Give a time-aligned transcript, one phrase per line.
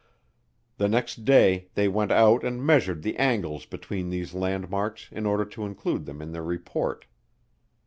[0.77, 5.45] The next day they went out and measured the angles between these landmarks in order
[5.45, 7.05] to include them in their report.